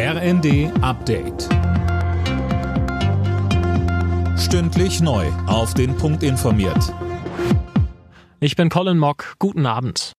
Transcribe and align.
RND 0.00 0.70
Update. 0.80 1.48
Stündlich 4.38 5.00
neu. 5.00 5.26
Auf 5.48 5.74
den 5.74 5.96
Punkt 5.96 6.22
informiert. 6.22 6.94
Ich 8.38 8.54
bin 8.54 8.68
Colin 8.68 8.96
Mock. 8.96 9.34
Guten 9.40 9.66
Abend. 9.66 10.12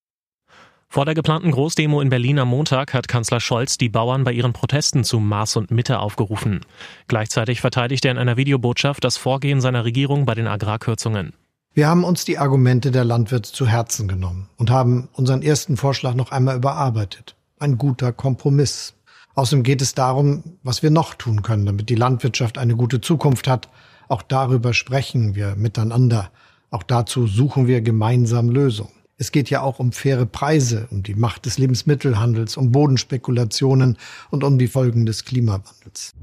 Vor 0.89 1.05
der 1.05 1.13
geplanten 1.13 1.51
Großdemo 1.51 2.01
in 2.01 2.09
Berlin 2.09 2.39
am 2.39 2.49
Montag 2.49 2.93
hat 2.93 3.07
Kanzler 3.07 3.39
Scholz 3.39 3.77
die 3.77 3.87
Bauern 3.87 4.25
bei 4.25 4.33
ihren 4.33 4.51
Protesten 4.51 5.05
zu 5.05 5.21
Maß 5.21 5.55
und 5.55 5.71
Mitte 5.71 5.99
aufgerufen. 5.99 6.59
Gleichzeitig 7.07 7.61
verteidigt 7.61 8.03
er 8.03 8.11
in 8.11 8.17
einer 8.17 8.35
Videobotschaft 8.35 9.05
das 9.05 9.15
Vorgehen 9.15 9.61
seiner 9.61 9.85
Regierung 9.85 10.25
bei 10.25 10.35
den 10.35 10.47
Agrarkürzungen. 10.47 11.31
Wir 11.73 11.87
haben 11.87 12.03
uns 12.03 12.25
die 12.25 12.37
Argumente 12.37 12.91
der 12.91 13.05
Landwirte 13.05 13.53
zu 13.53 13.65
Herzen 13.65 14.09
genommen 14.09 14.49
und 14.57 14.71
haben 14.71 15.07
unseren 15.13 15.41
ersten 15.41 15.77
Vorschlag 15.77 16.15
noch 16.15 16.33
einmal 16.33 16.57
überarbeitet. 16.57 17.37
Ein 17.59 17.77
guter 17.77 18.11
Kompromiss. 18.11 18.93
Außerdem 19.39 19.63
geht 19.63 19.81
es 19.81 19.95
darum, 19.95 20.43
was 20.63 20.83
wir 20.83 20.91
noch 20.91 21.13
tun 21.13 21.43
können, 21.43 21.65
damit 21.65 21.87
die 21.87 21.95
Landwirtschaft 21.95 22.57
eine 22.57 22.75
gute 22.75 22.99
Zukunft 22.99 23.47
hat. 23.47 23.69
Auch 24.09 24.21
darüber 24.21 24.73
sprechen 24.73 25.33
wir 25.33 25.55
miteinander. 25.55 26.29
Auch 26.71 26.83
dazu 26.83 27.25
suchen 27.25 27.65
wir 27.65 27.79
gemeinsam 27.79 28.49
Lösungen. 28.49 28.91
Es 29.17 29.31
geht 29.31 29.49
ja 29.49 29.61
auch 29.61 29.79
um 29.79 29.93
faire 29.93 30.25
Preise, 30.25 30.89
um 30.91 31.03
die 31.03 31.15
Macht 31.15 31.45
des 31.45 31.57
Lebensmittelhandels, 31.57 32.57
um 32.57 32.73
Bodenspekulationen 32.73 33.97
und 34.29 34.43
um 34.43 34.59
die 34.59 34.67
Folgen 34.67 35.05
des 35.05 35.23
Klimawandels. 35.23 36.15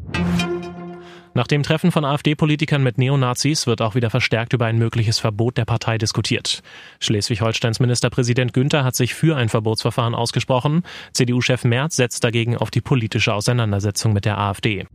Nach 1.37 1.47
dem 1.47 1.63
Treffen 1.63 1.93
von 1.93 2.07
AfD-Politikern 2.07 2.83
mit 2.83 2.97
Neonazis 2.97 3.67
wird 3.67 3.83
auch 3.83 3.95
wieder 3.95 4.09
verstärkt 4.09 4.55
über 4.55 4.65
ein 4.65 4.79
mögliches 4.79 5.19
Verbot 5.19 5.59
der 5.59 5.67
Partei 5.67 5.99
diskutiert. 5.99 6.63
Schleswig-Holsteins 6.99 7.79
Ministerpräsident 7.79 8.55
Günther 8.55 8.85
hat 8.85 8.97
sich 8.97 9.13
für 9.13 9.37
ein 9.37 9.51
Verbotsverfahren 9.51 10.15
ausgesprochen. 10.15 10.83
CDU-Chef 11.13 11.65
Merz 11.65 11.97
setzt 11.97 12.25
dagegen 12.25 12.57
auf 12.57 12.71
die 12.71 12.81
politische 12.81 13.35
Auseinandersetzung 13.35 14.15
mit 14.15 14.25
der 14.25 14.39
AfD. 14.39 14.87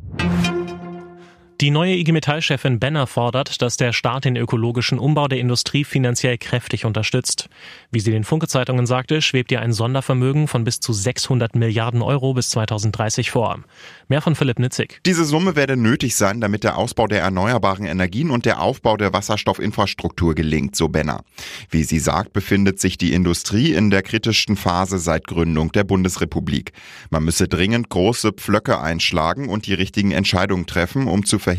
Die 1.62 1.70
neue 1.70 1.94
IG 1.94 2.12
Metall-Chefin 2.12 2.80
Benner 2.80 3.06
fordert, 3.06 3.62
dass 3.62 3.78
der 3.78 3.94
Staat 3.94 4.26
den 4.26 4.36
ökologischen 4.36 4.98
Umbau 4.98 5.28
der 5.28 5.38
Industrie 5.38 5.84
finanziell 5.84 6.40
kräftig 6.40 6.86
unterstützt. 6.86 7.50
Wie 7.92 8.00
sie 8.00 8.10
den 8.10 8.24
Funke-Zeitungen 8.24 8.88
sagte, 8.88 9.22
schwebt 9.22 9.52
ihr 9.52 9.62
ein 9.62 9.72
Sondervermögen 9.72 10.48
von 10.48 10.64
bis 10.64 10.80
zu 10.80 10.92
600 10.92 11.56
Milliarden 11.56 12.02
Euro 12.02 12.34
bis 12.34 12.50
2030 12.50 13.30
vor. 13.30 13.60
Mehr 14.08 14.24
von 14.24 14.34
Philipp 14.34 14.58
Nitzig. 14.58 15.02
Diese 15.06 15.24
Summe 15.24 15.56
werde 15.56 15.78
nötig 15.78 16.16
sein, 16.16 16.42
damit 16.42 16.64
der 16.64 16.80
Ausbau 16.80 17.06
der 17.06 17.22
erneuerbaren 17.22 17.86
Energien 17.86 18.32
und 18.32 18.48
der 18.48 18.60
Aufbau 18.60 18.98
der 18.98 19.14
Wasserstoffinfrastruktur 19.14 20.34
gelingt, 20.34 20.76
so 20.76 20.90
Benner. 20.90 21.24
Wie 21.70 21.84
sie 21.84 22.00
sagt, 22.00 22.34
befindet 22.34 22.80
sich 22.80 22.98
die 22.98 23.14
Industrie 23.14 23.74
in 23.74 23.92
der 23.92 24.02
kritischsten 24.02 24.56
Phase 24.56 24.98
seit 24.98 25.28
Gründung 25.28 25.72
der 25.74 25.84
Bundesrepublik. 25.84 26.74
Man 27.12 27.24
müsse 27.24 27.48
dringend 27.48 27.90
große 27.90 28.32
Pflöcke 28.32 28.82
einschlagen 28.82 29.48
und 29.48 29.68
die 29.68 29.76
richtigen 29.76 30.10
Entscheidungen 30.10 30.66
treffen, 30.66 31.06
um 31.06 31.24
zu 31.24 31.38
verhindern, 31.38 31.51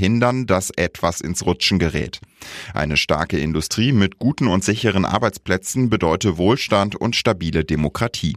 dass 0.46 0.70
etwas 0.70 1.20
ins 1.20 1.44
Rutschen 1.46 1.78
gerät. 1.78 2.20
Eine 2.74 2.96
starke 2.96 3.38
Industrie 3.38 3.92
mit 3.92 4.18
guten 4.18 4.48
und 4.48 4.64
sicheren 4.64 5.04
Arbeitsplätzen 5.04 5.90
bedeutet 5.90 6.36
Wohlstand 6.36 6.96
und 6.96 7.16
stabile 7.16 7.64
Demokratie. 7.64 8.34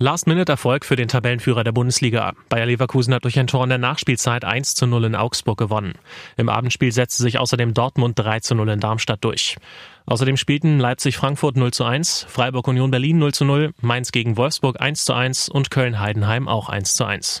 Last-Minute-Erfolg 0.00 0.84
für 0.84 0.94
den 0.94 1.08
Tabellenführer 1.08 1.64
der 1.64 1.72
Bundesliga. 1.72 2.32
Bayer 2.48 2.66
Leverkusen 2.66 3.12
hat 3.12 3.24
durch 3.24 3.36
ein 3.36 3.48
Tor 3.48 3.64
in 3.64 3.70
der 3.70 3.78
Nachspielzeit 3.78 4.44
1 4.44 4.76
zu 4.76 4.86
0 4.86 5.06
in 5.06 5.16
Augsburg 5.16 5.58
gewonnen. 5.58 5.94
Im 6.36 6.48
Abendspiel 6.48 6.92
setzte 6.92 7.24
sich 7.24 7.40
außerdem 7.40 7.74
Dortmund 7.74 8.16
3 8.16 8.38
zu 8.38 8.54
0 8.54 8.68
in 8.68 8.80
Darmstadt 8.80 9.24
durch. 9.24 9.56
Außerdem 10.06 10.36
spielten 10.36 10.78
Leipzig-Frankfurt 10.78 11.56
0 11.56 11.72
zu 11.72 11.84
1, 11.84 12.26
Freiburg-Union 12.28 12.92
Berlin 12.92 13.18
0 13.18 13.34
zu 13.34 13.44
0, 13.44 13.74
Mainz 13.80 14.12
gegen 14.12 14.36
Wolfsburg 14.36 14.80
1 14.80 15.04
zu 15.04 15.14
1 15.14 15.48
und 15.48 15.72
Köln-Heidenheim 15.72 16.46
auch 16.46 16.68
1 16.68 16.94
zu 16.94 17.04
1. 17.04 17.40